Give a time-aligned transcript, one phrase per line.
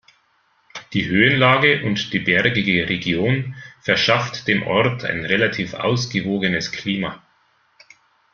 [0.93, 3.53] Die Höhenlage und die bergige Region
[3.83, 7.21] verschafft dem Ort ein relativ ausgewogenes Klima.